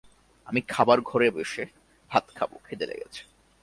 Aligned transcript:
আমি 0.47 0.61
খাবার 0.67 0.99
ঘরে 1.01 1.27
বসে 1.31 1.63
ভাত 2.11 2.25
খাব 2.35 2.49
খিদে 2.67 2.85
লেগেছে। 2.85 3.21